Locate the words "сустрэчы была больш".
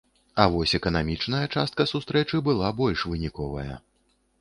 1.93-3.07